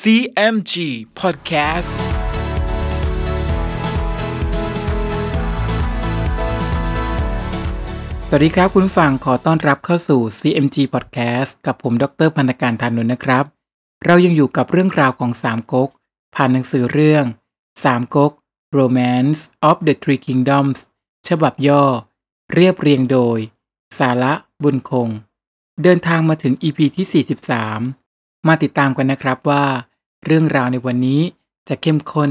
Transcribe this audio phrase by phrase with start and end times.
[0.00, 0.74] CMG
[1.20, 1.92] Podcast
[8.28, 13.44] สวัสดีครับคุณฟังขอต้อนรับเข้าสู่ CMG Podcast กับผมดรพันธการทานุนนะครับ
[14.04, 15.90] เรายังอยู่กับเรื่องราวของสามก๊ก
[16.34, 17.24] ผ่านหนังสือเรื่อง
[17.84, 18.32] สามก๊ก
[18.78, 20.78] Romance of the Three Kingdoms
[21.28, 21.84] ฉบับย่อ
[22.54, 23.38] เรียบเรียงโดย
[23.98, 24.32] สาระ
[24.62, 25.08] บุญคง
[25.82, 28.01] เดินทางมาถึง EP ที่ 43
[28.48, 29.64] มาติดตามกันนะครับว่า
[30.26, 31.20] เรื่องราวในวันนี้
[31.68, 32.30] จะเข้มข้น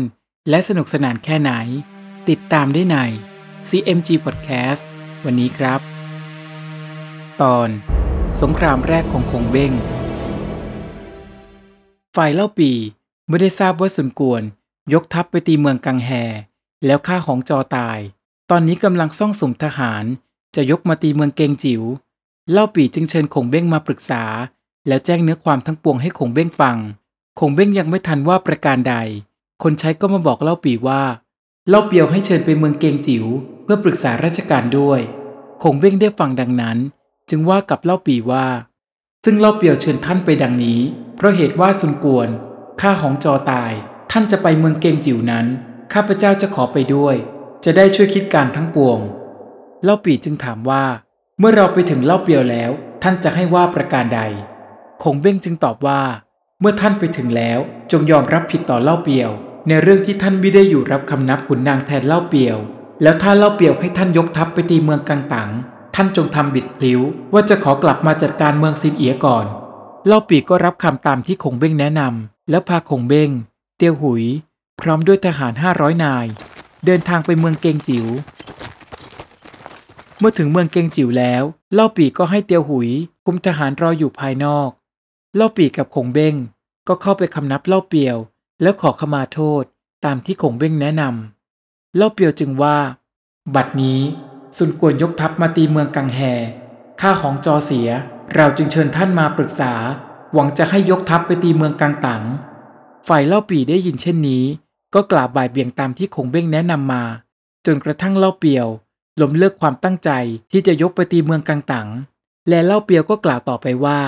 [0.50, 1.52] และสนุกสนานแค่ไหน
[2.30, 2.98] ติดตามได้ใน
[3.70, 4.84] CMG Podcast
[5.26, 5.80] วันนี้ครับ
[7.42, 7.70] ตอน
[8.42, 9.74] สงครามแรกของคงเบ้ง
[12.16, 12.72] ฝ่ายเล่าปี
[13.28, 14.44] ไม่ได้ทราบว่าสุนกวน
[14.94, 16.10] ยกทัพไปตีเมืองกังแฮ
[16.86, 18.00] แล้วฆ่าของจอตาย
[18.50, 20.06] ตอนนี้กำลังซ่องสุมทหาร
[20.56, 21.84] จะยกมาตีเมืองเกงจิว๋ว
[22.52, 24.24] เล่าปีจึงเชิญคงเบ้งมาปรึกษา
[24.88, 26.78] แล้วแจ้งเนื้อความทั้งปวงให้คงเบ้งฟัง
[27.40, 28.96] คงเบ้งยังไม่ทันว่าประการใด
[29.64, 31.02] คนใช้ก็มาบอกเล่าปีว่า
[31.70, 33.26] เล่าเปียวให้เชิญไปเมืองเกงจิ๋ว
[33.64, 35.00] เพื่อปรึกษาราชการด้วย
[35.64, 36.78] คงเบ้งได้ฟังดังนั้น
[37.30, 38.46] จึงว่ากับเล่าปีว่า
[39.24, 40.80] ซึ่งเล่าเปียวเชิญท่านไปดังนี้
[41.16, 42.30] เพราะเหตุว่าสุนกวน
[42.82, 43.72] ข้าของจอตาย
[44.12, 45.46] ท่านจะไปเมืองเกงจิ๋วนั้น
[45.94, 47.16] ข้าพเจ้าจะขอไปด้วย
[47.64, 49.00] จะได้ช่วยคิดการทั้งปวง
[49.84, 50.84] เล่าปีจึงถามว่า
[51.40, 52.72] เมื่อเราไปถึงเล่าเปียวแล้ว
[53.04, 54.22] ท่านจะให้ว่าประการใด
[55.04, 56.02] คงเบ้งจึงตอบว่า
[56.60, 57.60] เมื่อท่านไปถึงแล้ว
[57.92, 59.30] จงยอมรับผิดต่อเล่าเปียว
[59.68, 62.58] ในเรื่องที่ท่านไม่ได้อยู่รับคำนับขุนนางแทนเล่าเปียว
[63.02, 65.50] แล้วถ้าเล่าเปียวให้ท่านยกทัพไปตีเมืองกังตัง
[65.96, 67.00] ท่านจงทำบิดพลิ้ว
[67.34, 69.46] ว่าจะขอกลับมาจัดการเมืองซินเอียก่อน
[70.08, 73.30] เล่าปีก็รับคำตามที่คงเบ้งแนะนำแล้วพาคงเบ้ง
[73.78, 74.24] เตียวหุย
[74.82, 76.26] พร้อมด้วยทหารห้าร้อยนาย
[76.86, 78.08] เดินทางไปเมืองเกงจิว๋ว
[80.20, 82.90] เมื่อถึงเมืองเกงจิ๋วแล้ว เล่าปีก็ให้เตียวหุย
[83.26, 84.70] คุมทหารรออยู่ภายนอก
[85.36, 86.36] เล่าปีกับคงเบ้ง
[86.88, 88.18] ก็เข้าไปคำนับเล่าเปียว
[88.62, 89.64] แล้วขอขมาโทษ
[90.06, 92.78] ตามที่คงเบ้งแนะนำเล่าเปียวจึงว่า
[93.56, 94.00] บัดนี้
[94.58, 96.20] สุนกวนยกทัพมาตีเมืองกังแฮ
[97.02, 97.90] ข้าของจอเสีย
[98.36, 99.74] เราจึงเชิญท่านมาปรึกษา
[100.34, 102.24] หวังจะให้ยกทัพไปตีเมืองกังตัง
[103.08, 104.44] ฝ่ายเล่าปีได้ยินเช่นนี้
[104.94, 107.04] ก็กล่าวบ่ายเบี่ยงตามที่คงเบ้งแนะนำมา
[107.66, 108.68] จนกระทั่งเล่าเปียว
[109.22, 110.10] ล้มเลิกความตั้งใจ
[110.52, 111.88] ที่จะยกไปตีเมืองกังตัง
[112.50, 114.00] และเล่าเปียวก็กล่าวต่อไปว่า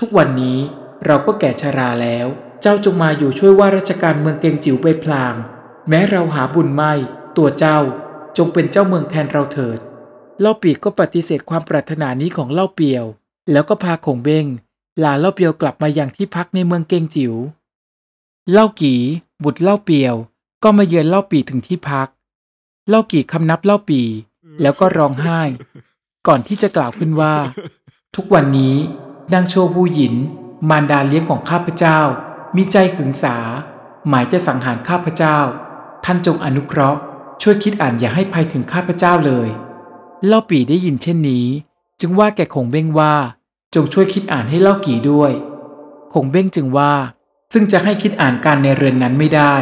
[0.00, 0.58] ทุกวันนี้
[1.06, 2.26] เราก็แก่ชราแล้ว
[2.62, 5.34] เจ้าจงมาอยู่ช่วยว่าราชการเมืองเกงจิ๋วไปพลาง
[5.88, 6.92] แม้เราหาบุญไม่
[7.36, 7.78] ตัวเจ้า
[8.36, 9.78] จงเป็นเจ้าเมืองแทนเราเถิด
[10.40, 13.04] เล่าปีก็ปฏิเสธความปรารถนานี้ของเล่าเปียว
[13.52, 14.46] แล้วก็พาคงเบ้ง
[15.02, 17.34] ลาเล่าเปียวกลับมาอย่างที่พักในเมืองเกงจิ๋ว
[18.52, 18.94] เล่ากี
[19.44, 20.14] บุตรเล่าเปียว
[20.62, 22.08] ก็มาเยือนเล่าปีถึงที่พัก
[22.88, 24.02] เล่ากี่คำนับเล่าปี
[24.62, 25.40] แล้วก็ร้องไห้
[26.26, 27.34] ก่อนที่จะกล่าวขึ้นว่า
[28.16, 28.74] ทุกวันนี้
[29.32, 30.14] นางโชวูหยิน
[30.68, 31.98] มารดาเลี้ยงของข้าพเจ้า
[32.56, 33.36] มีใจหึงสา
[34.08, 35.38] หมายจะสังหารข้าพเจ้า
[36.04, 37.00] ท่านจงอนุเคราะห์
[37.42, 39.48] ช่วยคิดอ่านอย่าให้ภัยถึงข้าพเจ้าเลย
[40.26, 41.46] เล่าปีได้ยินเช่นนี้
[42.00, 43.14] จึงว่าแก่คงเบ้งว่า
[43.74, 45.32] จงช่วยคิดอ่านให้เล่ากี่ด้วย
[46.12, 46.92] คงเบ้งจึงว่า
[47.52, 49.54] ซึ่งจะให้คิดอ่านการในเรือนนั้นไม่ได้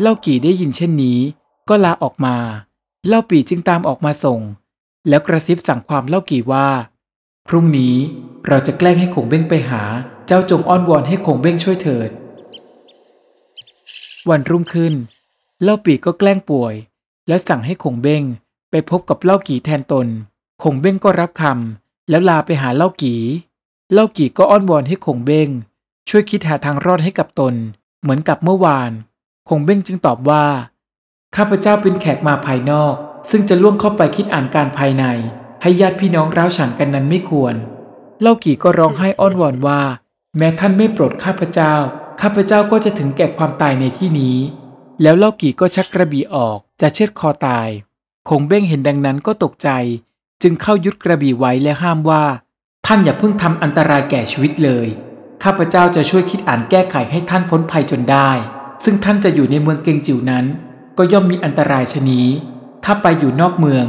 [0.00, 1.18] เล่ากี่ได้ยินเช่นนี้
[1.68, 2.36] ก็ลาออกมา
[3.08, 4.40] เล่าปีจึงตามออกมาส่ง
[5.08, 6.68] แล้วกระซิบสั่งความเล่ากี่ว่า
[7.52, 7.94] พรุ่งนี้
[8.48, 9.82] เราจะแกล้งให้คงเบ้งไปหา
[10.26, 12.10] เจ้าจงอ้อนวอนให้คงเบ้งช่วยเถิด
[14.28, 14.94] วันรุ่งขึ้น
[15.62, 16.74] เล่าปีก็แกล้งป่วย
[17.28, 18.22] และสั่งให้คงเบ้ง
[18.70, 20.06] ไปพบกับเล่ากี่แทนตน
[20.62, 23.20] คงเบ้งก็รับคำแล้วลาไปหาเล่ากี่
[23.92, 25.48] เล่ากี่ก็อ้อนวอนให้คงเบ้ง
[26.08, 27.54] ช่วยคิดหาทางรอดให้กับตน
[28.02, 28.90] เหมือนกับเมื่อวาน
[29.48, 30.44] คงเบ้งจึงตอบว่า
[31.36, 32.94] ข้าพเจ้าเป็นแขกมาภายนอก
[33.30, 35.06] ซึ่งจะล่วงเข้าไปคิดอ่านการภายใน
[35.62, 37.54] ให้ญาติพี่น้องร้าวฉานกันนั้นไม่ควร
[38.20, 39.80] เล่ากี่ก็ร้องไห้อ้อนวอนว่า
[40.36, 41.72] แม้ท่านไม่โปรดข้าพเจ้า
[42.20, 44.36] ข้าพเจ้าก็จะถึงแก่ความตายในที่นี้
[45.02, 47.68] แล้วเล่ากี่ก็ชักกระบี่ออกจะเช็ดคอตาย
[48.28, 49.68] คงเบ้งเห็นดังนั้นก็ตกใจ
[50.42, 52.24] จึงเข้ายึดกระบี่ไว้และห้ามว่า
[52.86, 54.88] ท่านอย่าเพิ่งทำอันตรายแก่ชีวิตเลย
[55.42, 58.30] ข้าพเจ้าจะช่วยคิดอ่านแก้ไขให้ท่านพ้นภัยจนได้
[58.84, 60.44] ซึ่งท่านจะอยู่ในเมืองเกงจิ๋วนั้น
[60.98, 62.26] ก็ย่อมมีอันตรายชนี้
[62.84, 63.86] ถ้าไปอยู่นอกเมือง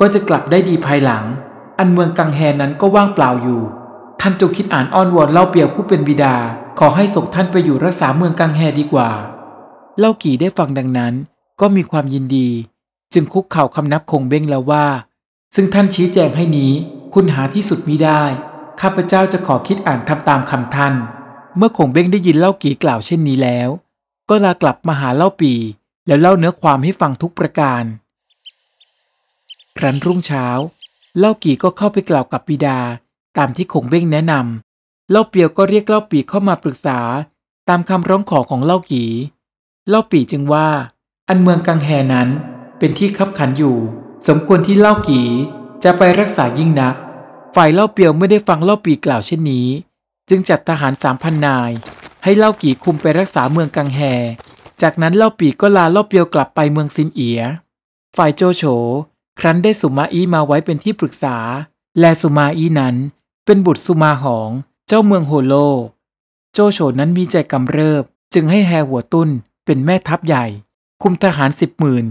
[0.00, 1.24] ก็จะกลับได้ดีภายหลัง
[1.78, 3.60] อันเมืองกังแฮนั้นก็ว่างเปล่าอยู่
[4.20, 6.36] ท่านจงคิดอ่านอ้อนวอนเล่าเปียวผู้เป็นบิดา
[6.78, 9.10] ขอให้ส่งท่านไปอยู่รักษาเมืองกังแฮดีกว่า
[9.98, 11.14] เล่ากี่ได้ฟังดังนั้น
[11.60, 12.48] ก็มีความยินดี
[13.12, 14.86] จึงคุกเข่าคำนับคงเบ้งแล้วว่า
[15.54, 16.72] ซึ่งท่านชี้แจงให้นี้
[17.14, 18.22] คุณหาที่สุดมิได้
[18.80, 20.94] ข้าพเจ้าจะขอคิดอ่านทำตามคำท่าน
[21.56, 23.68] เมื่อคงเบ้งได้ยินเล่ากี่กล่าวเช่นนี้แล้ว
[24.28, 25.52] ก็ลากลับมาหาเล่าปี
[26.06, 27.82] แล้วเล่าเนื้อความให้ฟังทุกประการ
[29.78, 30.46] ครั้นรุ่งเช้า
[31.18, 32.78] เล่ากี่ก็เข้าไปกล่าวกับบิดา
[33.38, 36.98] ตามที่คงเบ้งแนะนำเล่าเปียวก็เรียกเล่าปีเข้ามาปรึกษา
[37.68, 39.04] ตามคำร้องขอของเล่ากี
[39.88, 40.68] เล่าปีจึงว่า
[41.28, 42.28] อันเมืองกังแฮนั้น
[42.78, 43.76] เป็นที่คับขันอยู่
[44.28, 45.22] สมควรที่เล่ากี
[45.84, 46.94] จะไปรักษายิ่งนัก
[47.54, 49.68] ฝ่ายเล่าเปียวไม่ได้ฟังเล่าปีกล่าวเช่นนี้
[50.28, 51.70] จึงจัดทหารสามพันนาย
[52.24, 54.00] ให้เล่ากีคุมไปรักษาเมืองกังแฮ
[54.82, 57.40] จากนั้นเล่าปีก็ลาเล่าเปียวกลับไปเมืองซินเอีย
[58.16, 58.62] ฝ่ายโจโฉ
[59.38, 61.36] ครั้นได้สุมาอีมาไว้เป็นที่ปรึกษา
[62.00, 62.94] และสุมาอีนั้น
[63.46, 64.50] เป็นบุตรสุมาหอง
[64.88, 65.54] เจ้าเมืองโฮโล
[66.52, 68.02] โจโฉนั้นมีใจกำเริบ
[68.34, 69.28] จึงให้แฮหัวตุ้น
[69.64, 70.46] เป็นแม่ทัพใหญ่
[71.02, 72.04] คุมทหารสิบหมื่น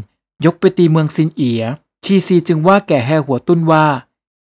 [0.45, 1.63] ยกไปตีเมืองซินเอีย
[2.03, 3.85] ชีซีจึงว่าแก่แฮหัวตุ้นว่า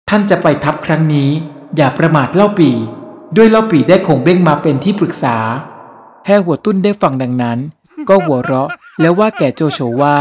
[0.09, 1.30] ท่านจะไปทัพครั้งนี้
[1.75, 2.71] อย่าประมาทเล่าปี
[3.35, 5.38] ด้วยเล่าปีได้คงเบ้งมาเป็นที่ปรึกษา
[6.25, 7.59] แฮหัวตุ้นได้ฟังดังนั้น
[8.09, 8.69] ก็หัวเราะ
[9.01, 10.18] แล้วว่าแก่โจโฉว่า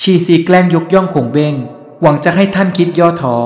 [0.00, 1.54] ชีซีแกล้งยกย่องคงเบ้ง
[2.02, 3.36] หวังจะให้ท่านคิดย่อท้อ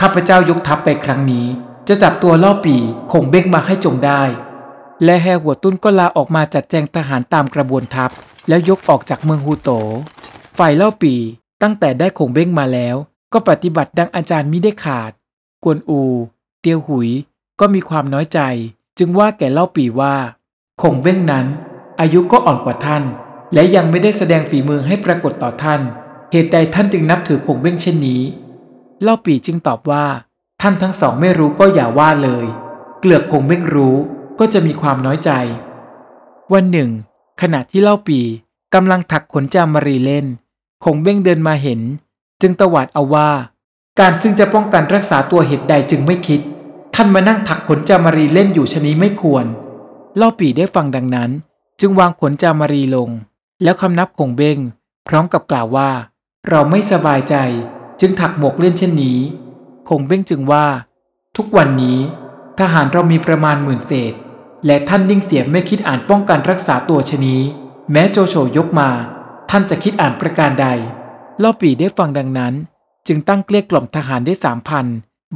[0.00, 1.46] ข้าพเจ้ายกทัพไปครั้งนี้
[1.88, 2.76] จะจับตัวล่อปี
[3.12, 4.22] คงเบ้งมาให้จงได้
[5.04, 8.10] และแฮหัวตุ้นก็ลาออกมาจัดแจงทหารตามกระบวนทัพ
[8.48, 9.70] แล้วยกออกจากเมืองฮูโต
[10.58, 11.14] ฝ่ายเล่าปี
[11.62, 12.96] ตั้งแต่ได้คงเบ้งมาแล้ว
[13.32, 15.12] ก็ปฏิบัติดังอาจารย์มิได้ขาด
[15.64, 16.02] กวนอู
[16.60, 17.08] เตียวหุย
[17.60, 18.40] ก็มีความน้อยใจ
[18.98, 20.14] จึงว่าแก่เล่าปีว่า
[20.82, 21.46] คงเบ้งนั้น
[22.00, 23.02] อายุก็อ่อนกว่าท่าน
[23.54, 25.80] และยังไม่ได้แสดงฝีมือให้ปรากฏต่อท่าน
[26.32, 28.22] เหตุใดท่านจึงนับถือคงเบ้งเช่นนี้
[29.02, 30.04] เล่าปีจึงตอบว่า
[30.62, 32.46] ท่านทั้งสองไม่รู้ก็อย่าว่าเลย
[33.00, 33.96] เกลือกคงเบ้งรู้
[34.38, 35.30] ก็จะมีความน้อยใจ
[36.52, 36.90] วันหนึ่ง
[37.40, 38.20] ขณะที่เล่าปี
[38.74, 40.26] กำลังถักขนจามรีเล่น
[40.84, 41.80] คงเบ้งเดินมาเห็น
[42.40, 43.30] จึงตวาดเอาว่า
[44.00, 46.40] การซึ่งจะป้องกันรักษาตัวเหตุใดจึงไม่คิด
[46.94, 49.44] ท่านมานั่งถักขนจามรีเล่นอยู่ชนี้ไม่ควร
[50.16, 51.30] เล่าปีได้ฟังดังนั้น
[51.80, 53.10] จึงวางขนจามรีลง
[53.62, 54.58] แล้วคำนับคงเบ้ง
[55.08, 55.90] พร้อมกับกล่าวว่า
[56.48, 57.34] เราไม่สบายใจ
[58.00, 59.18] จึงถักหมวกเล่นเช่นนี้
[59.88, 60.66] คงเบ้งจึงว่า
[61.36, 61.98] ทุกวันนี้
[62.58, 64.14] ทหารเรามีประมาณหมื่นเศษ
[64.66, 67.40] และท่านยิ่งเสียไม่คิดอ่านป้องกันรักษาตัวชนี้
[67.92, 68.90] แม้โจโฉยกมา
[69.50, 70.66] ท่านจะคิดอ่านประการใด
[71.42, 72.54] ล่าปีได้ฟังดังนั้น
[73.06, 74.86] จึงตั้งเกลี้ยกล่อมทหารได้สามพัน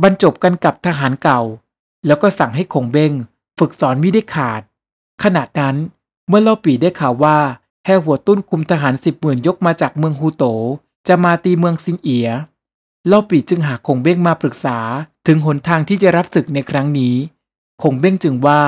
[0.03, 1.41] บรรจบกันกับทหารเก่า
[2.07, 3.13] แล้วก็สั่งให้คงเบ้ง
[3.59, 4.63] ฝึกสอนมิได้ขาด
[5.23, 5.77] ขณะนั้น
[6.29, 7.39] เมื่อล่าปีได้ข่าวว่า
[7.87, 10.45] แฮหัวตุ้นคุมทหารสิบหมื่นยกมาจากเมืองฮูโต
[11.09, 12.29] จะมาตีเมืองซินเอีย
[13.07, 14.79] เล่าปีจึงหาคงเบ้งมาปรึกษา
[15.27, 17.15] ถึงหนทางที่จะรับศึกในครั้งนี้
[17.83, 18.63] คงเบ้งจึงว่า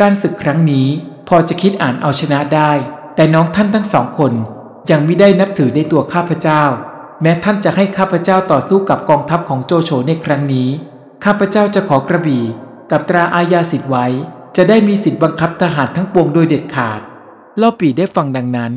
[0.00, 0.86] การศึกครั้งนี้
[1.28, 2.72] พอจะคิดอ่านเอาชนะได้
[3.14, 4.32] แต่น้องท่านทั้งสองคน
[4.90, 6.62] ยังไม่ได้นับถือในตัวข้าพเจ้า
[7.22, 10.68] แม้ท่านจะให้ข้าพเจ้าต่อสู้กับกองทัพของโจโฉในครั้งนี้
[11.24, 12.44] ข้าพเจ้าจะขอกระบี่
[12.90, 14.06] กับตราอาญาสิทธิ์ไว้
[14.56, 17.00] จะได้มีสิทธิ์บังคับทหารทั้งปวงโดยเด็ดขาด
[17.56, 18.72] เล่าปีได้ฟังดังนั้น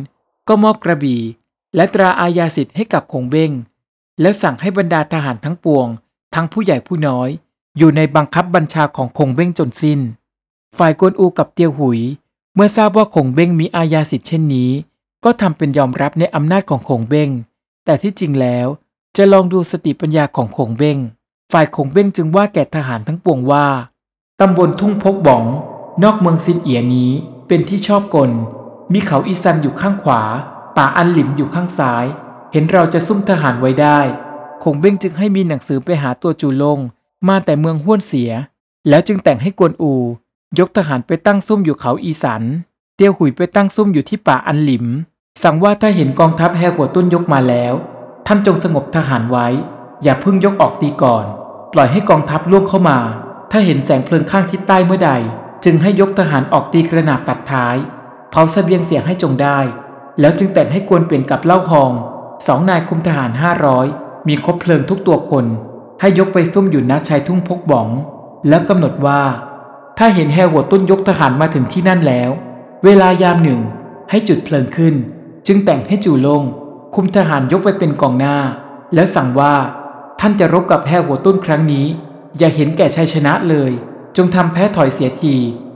[0.48, 1.22] ก็มอบกระบี่
[1.76, 3.52] และตราอาญาสิทธิ์ให้กับคงเบ้ง
[4.22, 5.88] แล้วสั่งให้บรรดาทหารทั้งปวง
[6.36, 7.30] ทั้งผู้ใหญ่ผู้น้อย
[7.78, 10.00] อยู่ในบังคับบัญชาของคงเบ้งจนสิ้น
[10.78, 12.00] ฝ่ายกวนอูกับเตียวหุย
[12.56, 14.72] เมื่อทราบว่าคงเบ้งมีอาญาสิทธิ์เช่นนี้
[15.24, 17.30] ก็ทำเป็นยอมรับในอำนาจของคงเบ้ง
[17.86, 18.68] แต่ที่จริงแล้ว
[19.18, 20.98] จะลองดูสติปัญญาของคงเบ้ง
[21.52, 23.68] ฝ่ายคงเบ้งจึงว่าแก่ทหารทั้งปวงว่า
[24.40, 25.44] ตำบลทุ่งพกบ่อง
[26.04, 27.12] นอกเมืองซินเอียนี้
[27.48, 28.32] เป็นที่ชอบกล
[28.94, 30.22] มีเขาอีซันอยู่ข้างขวา
[30.78, 32.06] ป่าอันหลิมอยู่ข้างซ้าย
[32.52, 34.00] เห็นเราจะซุ่มทหารไว้ได้
[34.64, 36.80] คงเบ้งจึงให้มีหนังสือไปหาตัวจูลง
[37.28, 38.32] มาแต่เมืองห้วนเสีย
[38.90, 39.94] แล้วจึงแต่งให้กวนอู
[40.60, 42.44] ยกทหารไปตั้งซุ่มอยู่เขาอีสัน
[42.96, 44.86] เตียวหุยไปตั้งซุ่มอยู่ที่ป่าอันหลิม
[45.44, 47.74] สั่งว่าถ้าเห็นกองทัพแฮหัวต้นยกมาแล้ว
[48.28, 49.48] ท่านจงสงบทหารไว้
[50.04, 51.26] อย่าเพิ่งยกออกตีก่อน
[51.74, 53.00] ปล่อยให้กองทัพล่วงเข้ามา
[53.52, 55.12] ถ้าเห็นแสงเพลิงข้างทิศใต้เมื่อใด
[55.64, 57.76] จึงให้ยกทหารออกตีกระหนาบตัดท้าย
[58.30, 59.60] เผาเสบียงเสียงให้จงได้
[60.20, 61.92] แล้วจึงแต่งให้กวนเปลี่ยนกับเล่าหอง
[62.48, 63.88] สองนายคุมทหารห้าร้อย
[64.28, 65.46] มีครบเพลิงทุกตัวคน
[66.00, 67.88] ให้ยกไปซุ่มอยู่ณชายทุ่งพกบ่อง
[68.48, 69.22] แล้วกำหนดว่า
[69.98, 72.32] ถ้าเห็นแฮหัวต้นยกทหารมาถึงที่นั่นแล้ว
[72.86, 73.62] เวลายามหนึ่ง
[74.10, 74.96] ให้จุดเพลิงขึ้น
[75.48, 76.44] จึงแต่งให้จูลง
[76.96, 78.38] คุมทหารยกไปเป็นกองหน้า
[78.94, 79.56] แล้วสั่งว่า
[80.20, 81.86] ท่านจะรบกับแฮหัวต้นครั้งนี้
[82.38, 83.72] อย่าเห็นแก่ชัยชนะเลย
[84.18, 85.36] จงทำแพ้ถอยเสียที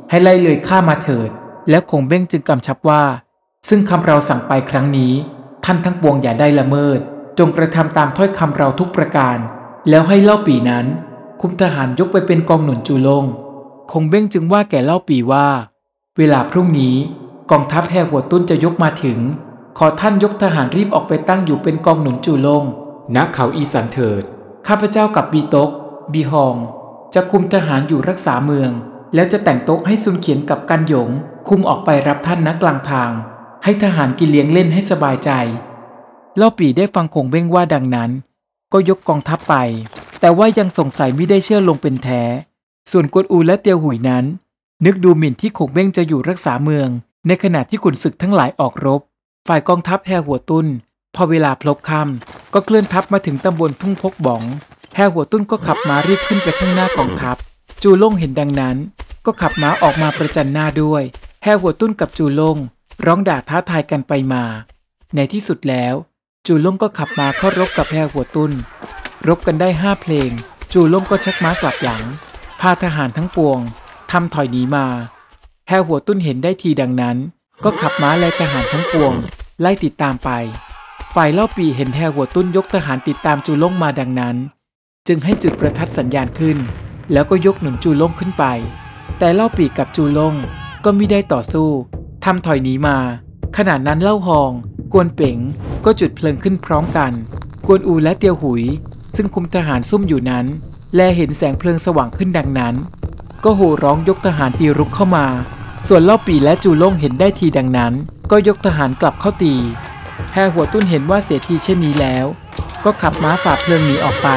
[0.09, 1.29] ให้ไล่เลยข้ามาเถิด
[1.69, 3.03] แล้วคงเบ้งจึงกำชับว่า
[3.69, 5.13] ซึ่งคำเราสั่งไปครั้งนี้
[5.65, 6.99] ท่านทั้งปวงอย่าได้ละเมิด
[7.39, 9.37] จงกระทำตามถ้อยคำเราทุกประการ
[9.89, 10.85] แล้วให้เล่าปีนั้น
[11.41, 13.23] คุมทหารยกไปเป็นกองหนุนจูลง
[13.91, 15.47] คงเบ้งจึงว่าแก่เล่าปีว่า
[16.17, 16.95] เวลาพรุ่งนี้
[17.51, 19.19] กองทัพแห่หัวตุ้นจะยกมาถึง
[19.77, 22.63] ขอท่านยกทหารรีบออกไปตั้งอยู่เป็นกองหนุนจูลง
[23.15, 24.23] ณเขาอีสันเถิด
[24.67, 25.69] ข้าพเจ้ากับบีตก
[26.13, 26.55] บีฮอง
[27.13, 28.71] จะคุมทหารอยู่รักษาเมือง
[29.13, 31.09] แล้วจะแต่งโต๊ะให้ซุนเขียนกับกันหยง
[31.47, 33.09] คุมออกไปรับท่านณกลางทาง
[33.63, 35.31] ให้ทหารกินเลี้ยงเล่นให้สบายใจ
[36.37, 38.11] เล่าปีได้ฟังคงเบ้งว่าดังนั้น
[38.73, 39.55] ก็ยกกองทัพไป
[40.19, 42.21] แต่ว่ายังสงสัยไม่ได้เชื่อลงเป็นแท้
[42.91, 44.25] ส่วนกวนอูและเตียวหุยนั้น
[44.85, 46.89] นึกดูหมิ่นที่ขงเบ้งจะอยู่รักษาเมือง
[47.27, 49.01] ในขณะที่ขุนศึกทั้งหลายออกรบ
[49.47, 50.67] ฝ่ายกองทัพแฮหัวตุ้น
[51.15, 54.43] พอเวลาพลบค่ำก็เคลื่อนทัพมาถึงตำบลทุ่งพกบอง
[54.95, 57.35] แฮหัวตุ้นก็ขับม้ารีบขึ้นไปข้างหน้ากองทัพ
[57.83, 58.77] จูล่งเห็นดังนั้น
[59.25, 61.03] ก็ขับม้าออกมาประจันหน้าด้วย
[61.45, 62.57] แฮหัวตุ้นกับจูลง
[63.05, 64.43] ร้องด่าท้าทายกันไปมา
[65.15, 65.93] ในที่สุดแล้ว
[66.47, 68.51] จูลงก็ขับมาเข้ารบกับแฮหัวตุ้น
[69.27, 70.29] รบกันได้ห้าเพลง
[70.73, 72.03] จูลงก็ชักม้ากลับหลัง
[72.59, 73.59] พาทหารทั้งปวง
[74.11, 74.85] ทำถอยหนีมา
[75.67, 77.17] แฮหัวตุ้นเห็นได้ทีดังนั้น
[77.63, 79.13] ก็ขับม้าไล่ทหารทั้งปวง
[79.61, 80.29] ไล่ติดตามไป
[81.15, 84.35] ฝ่ายเล่าปีเห็นแฮหัวตุ้นยกทหารติดตามจูลงมาดังนั้น
[85.07, 86.57] จึงให้จุดประทัดสัญญาณขึ้น
[87.11, 88.45] แล้วก็ยกหนุนจูลงขึ้นไป
[89.19, 90.35] แต่เล่าปีกับจูลง
[90.85, 91.69] ก็ไม่ได้ต่อสู้
[92.25, 92.97] ทำถอยหนีมา
[93.57, 94.51] ขณะนั้นเล่าหอง
[94.93, 95.37] กวนเป๋ง
[95.85, 97.11] ก็จุดเพลิงขึ้นพร้อมกัน
[97.67, 98.63] กวนอูและเตียวหุย
[99.15, 100.45] ซึ่งคุมทหารซุ่มอยู่นั้น
[100.95, 102.75] แลเห็นแสงเพลิงสว่างขึ้นดังนั้น
[103.43, 105.25] ก็โห่ร้องยกทหารตีรุกเข้ามา
[105.87, 107.93] ส่วนเล่าปีและจูล่งเห็นได้ทีดังนั้น
[108.31, 109.55] ก็ยกทหารกลับเข้าตี
[110.33, 112.25] แฮหัวตุ้นเห็นว่าเสียทีเช่นนี้แล้ว
[112.83, 114.29] ก็ขับม้าฝ่าเพลิงหนีออกไป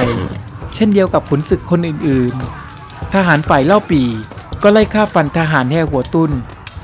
[0.75, 4.03] เช่นเดียวกับขุนศึกคนอื่นๆ ทหารฝ่ายเล่าปี
[4.63, 6.31] ก็ไล่ฆ่าฟันทหารแห่หัวตุ้น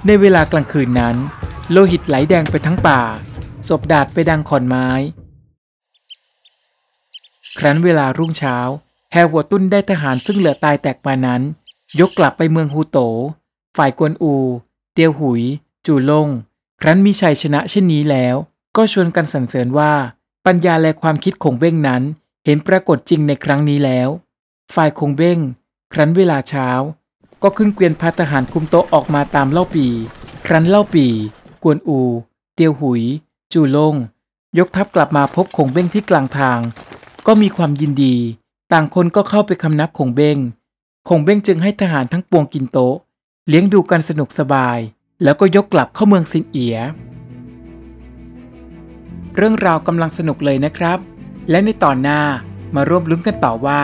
[0.07, 1.17] ในเวลากลางคืนนั้น
[1.71, 3.01] โลหิตไหลแดงไปทั้งป่า
[3.69, 4.89] ศพดาดไปดังขอนไม้
[7.59, 8.57] ครั้นเวลารุ่งเช้า
[9.13, 11.43] แฮหัวตุ้นได้ทหารซึ่งเหลือตายแตกมานั้น
[12.01, 12.99] ยกกลับไปเมืองฮูโต
[13.77, 14.35] ฝ่ายกวนอู
[14.93, 15.43] เตียวหุย
[15.87, 16.29] จูลง
[16.81, 18.37] ครั้นมีชัยชนะเช่นนี้แล้ว
[18.77, 19.93] ก็ชวนกันสรรเสริญว่า
[20.47, 22.03] ปัญญาและความคิดของเบ้งนั้น
[22.45, 24.09] เห็นปรากฏจริงในครั้งนี้แล้ว
[24.75, 25.39] ฝ่ายคงเบ้ง
[25.93, 26.69] ครั้นเวลาเช้า
[27.43, 29.87] ก็ขึ้นเกวียนพาทหารคุมโต๊ะออกมาตามเล่าปี
[30.47, 31.07] ครั้นเล่าปี
[31.63, 32.01] กวนอู
[32.55, 33.03] เตียวหุย
[33.53, 33.95] จูลง
[34.59, 36.59] ยกทัพกลับมาพบคงเบ้งที่กลางทาง
[37.27, 38.17] ก็มีความยินดี
[38.73, 40.39] ต่างคนก็เข้าไปคำนับคงเบ้ง
[41.09, 42.95] คงเบ้งจึงให้ทหารทั้งปวงกินโต๊ะ
[43.49, 44.79] เลี้ยงดูกันสนุกสบาย
[45.23, 46.79] แล้วก็ยกกลับเข้าเมืองซินเอีย
[49.37, 50.99] เรื่องราวกำลังสนุกเลยนะครับ
[51.51, 52.21] และในตอนหน้า
[52.75, 53.83] มาร่วมลุ้นกันต่อว่า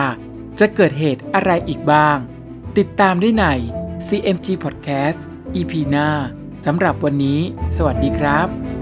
[0.59, 2.17] จะเกิดเหตุอะไรอีกบ้าง
[2.79, 3.45] ติดตามได้ใน
[4.07, 5.19] CMG Podcast
[5.55, 6.09] EP หน้า
[6.65, 7.39] สำหรับวันนี้
[7.77, 8.78] สวัสดีครับ